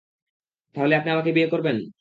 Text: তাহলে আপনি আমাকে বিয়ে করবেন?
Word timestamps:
তাহলে 0.75 0.93
আপনি 0.95 1.09
আমাকে 1.11 1.31
বিয়ে 1.33 1.49
করবেন? 1.49 1.77